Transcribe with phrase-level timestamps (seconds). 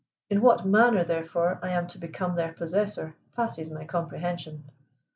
[0.31, 4.63] In what manner, therefore, I am to become their possessor passes my comprehension.